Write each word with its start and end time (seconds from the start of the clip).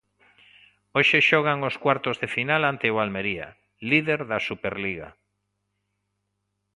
Hoxe 0.95 1.17
xogan 1.29 1.59
os 1.69 1.75
cuartos 1.83 2.15
de 2.21 2.27
final 2.35 2.61
ante 2.71 2.87
o 2.93 2.97
Almería, 3.03 3.47
líder 3.89 4.19
da 4.31 4.39
Superliga. 4.49 5.09